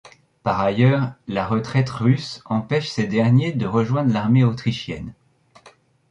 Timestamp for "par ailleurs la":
0.41-1.45